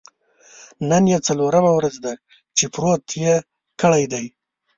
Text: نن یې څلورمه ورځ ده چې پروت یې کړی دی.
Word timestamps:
نن 0.89 1.03
یې 1.11 1.17
څلورمه 1.27 1.71
ورځ 1.75 1.95
ده 2.05 2.13
چې 2.57 2.65
پروت 2.73 3.05
یې 3.23 3.35
کړی 3.81 4.03
دی. 4.11 4.25